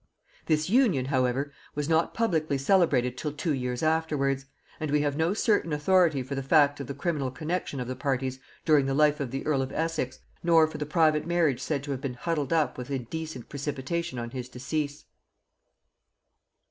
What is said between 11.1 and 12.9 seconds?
marriage said to have been huddled up with